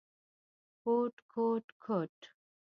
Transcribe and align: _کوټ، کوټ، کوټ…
_کوټ، 0.81 1.13
کوټ، 1.31 1.65
کوټ… 1.83 2.15